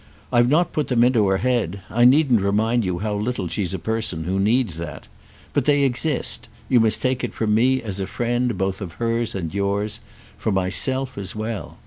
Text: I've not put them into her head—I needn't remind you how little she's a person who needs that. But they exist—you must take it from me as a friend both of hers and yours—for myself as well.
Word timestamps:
I've 0.33 0.49
not 0.49 0.71
put 0.73 0.87
them 0.87 1.03
into 1.03 1.27
her 1.27 1.37
head—I 1.37 2.05
needn't 2.05 2.41
remind 2.41 2.83
you 2.83 2.97
how 2.97 3.13
little 3.13 3.47
she's 3.47 3.71
a 3.75 3.77
person 3.77 4.23
who 4.23 4.39
needs 4.39 4.79
that. 4.79 5.07
But 5.53 5.65
they 5.65 5.83
exist—you 5.83 6.79
must 6.79 7.03
take 7.03 7.23
it 7.23 7.35
from 7.35 7.53
me 7.53 7.83
as 7.83 7.99
a 7.99 8.07
friend 8.07 8.57
both 8.57 8.81
of 8.81 8.93
hers 8.93 9.35
and 9.35 9.53
yours—for 9.53 10.51
myself 10.51 11.19
as 11.19 11.35
well. 11.35 11.77